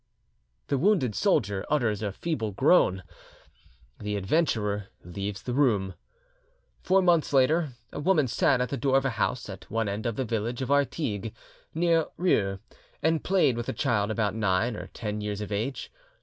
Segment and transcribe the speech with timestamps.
[0.65, 3.03] The wounded soldier utters a feeble groan;
[3.99, 5.93] the adventurer leaves the room.
[6.81, 10.07] Four months later, a woman sat at the door of a house at one end
[10.07, 11.29] of the village of Artigues,
[11.75, 12.57] near Rieux,
[13.03, 15.91] and played with a child about nine or ten years of age.